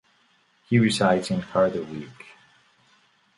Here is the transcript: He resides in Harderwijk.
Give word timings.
He 0.67 0.79
resides 0.79 1.29
in 1.29 1.41
Harderwijk. 1.41 2.23